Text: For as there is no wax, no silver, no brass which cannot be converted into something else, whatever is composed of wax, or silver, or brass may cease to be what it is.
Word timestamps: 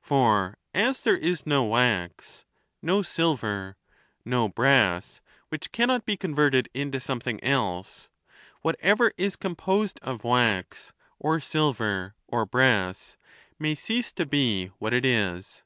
For 0.00 0.56
as 0.72 1.02
there 1.02 1.14
is 1.18 1.44
no 1.44 1.62
wax, 1.62 2.46
no 2.80 3.02
silver, 3.02 3.76
no 4.24 4.48
brass 4.48 5.20
which 5.50 5.72
cannot 5.72 6.06
be 6.06 6.16
converted 6.16 6.70
into 6.72 7.00
something 7.00 7.38
else, 7.44 8.08
whatever 8.62 9.12
is 9.18 9.36
composed 9.36 10.00
of 10.02 10.24
wax, 10.24 10.94
or 11.18 11.38
silver, 11.38 12.14
or 12.26 12.46
brass 12.46 13.18
may 13.58 13.74
cease 13.74 14.10
to 14.12 14.24
be 14.24 14.68
what 14.78 14.94
it 14.94 15.04
is. 15.04 15.64